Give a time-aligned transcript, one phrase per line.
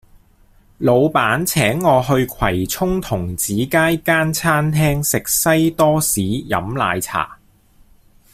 [0.79, 7.37] 老闆請我去葵涌童子街間餐廳食西多士飲奶茶